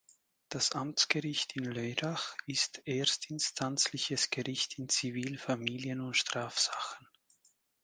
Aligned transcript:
Das 0.49 0.71
Amtsgericht 0.71 1.55
in 1.55 1.63
Lörrach 1.65 2.35
ist 2.47 2.81
erstinstanzliches 2.87 4.31
Gericht 4.31 4.79
in 4.79 4.89
Zivil-, 4.89 5.37
Familien- 5.37 6.01
und 6.01 6.17
Strafsachen. 6.17 7.07